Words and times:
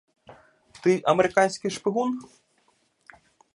Ти— 0.83 1.01
американський 1.05 1.71
шпигун? 1.71 2.19